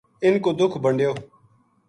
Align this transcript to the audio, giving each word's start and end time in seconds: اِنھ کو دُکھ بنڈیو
اِنھ 0.23 0.39
کو 0.43 0.49
دُکھ 0.59 0.77
بنڈیو 0.83 1.11